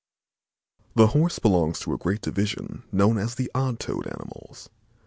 The 0.95 1.05
Horse 1.09 1.37
belongs 1.37 1.77
to 1.81 1.93
a 1.93 1.97
great 1.99 2.21
division, 2.21 2.81
known 2.91 3.19
as 3.19 3.35
the 3.35 3.51
odd 3.53 3.79
toed 3.79 4.07
animals. 4.07 4.67